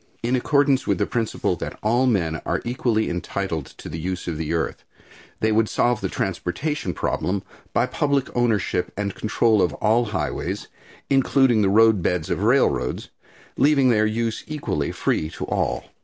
In 0.23 0.35
accordance 0.35 0.87
with 0.87 0.97
the 0.97 1.05
principle 1.05 1.55
that 1.57 1.77
all 1.83 2.07
men 2.07 2.41
are 2.43 2.63
equally 2.65 3.07
entitled 3.07 3.67
to 3.77 3.87
the 3.87 3.99
use 3.99 4.27
of 4.27 4.35
the 4.35 4.51
earth, 4.51 4.83
they 5.41 5.51
would 5.51 5.69
solve 5.69 6.01
the 6.01 6.09
transportation 6.09 6.95
problem 6.95 7.43
by 7.71 7.85
public 7.85 8.35
ownership 8.35 8.91
and 8.97 9.13
control 9.13 9.61
of 9.61 9.75
all 9.75 10.05
highways, 10.05 10.67
including 11.11 11.61
the 11.61 11.69
roadbeds 11.69 12.31
of 12.31 12.41
railroads, 12.41 13.09
leaving 13.57 13.89
their 13.89 14.07
use 14.07 14.43
equally 14.47 14.91
free 14.91 15.29
to 15.29 15.45
all. 15.45 15.91